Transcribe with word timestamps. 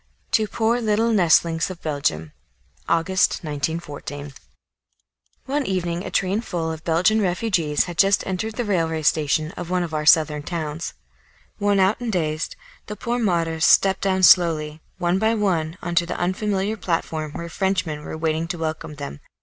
II 0.35 0.47
TWO 0.47 0.47
POOR 0.47 0.81
LITTLE 0.81 1.11
NESTLINGS 1.11 1.69
OF 1.69 1.79
BELGIUM 1.83 2.31
August, 2.89 3.33
1914. 3.43 4.33
One 5.45 5.65
evening 5.67 6.03
a 6.03 6.09
train 6.09 6.41
full 6.41 6.71
of 6.71 6.83
Belgian 6.83 7.21
refugees 7.21 7.83
had 7.83 7.99
just 7.99 8.25
entered 8.25 8.55
the 8.55 8.65
railway 8.65 9.03
station 9.03 9.51
of 9.51 9.69
one 9.69 9.83
of 9.83 9.93
our 9.93 10.07
southern 10.07 10.41
towns. 10.41 10.95
Worn 11.59 11.79
out 11.79 11.99
and 12.01 12.11
dazed, 12.11 12.55
the 12.87 12.95
poor 12.95 13.19
martyrs 13.19 13.63
stepped 13.63 14.01
down 14.01 14.23
slowly, 14.23 14.81
one 14.97 15.19
by 15.19 15.35
one, 15.35 15.77
on 15.83 15.93
to 15.93 16.07
the 16.07 16.17
unfamiliar 16.17 16.77
platform 16.77 17.33
where 17.33 17.47
Frenchmen 17.47 18.03
were 18.03 18.17
waiting 18.17 18.47
to 18.47 18.57
welcome 18.57 18.95
them. 18.95 19.19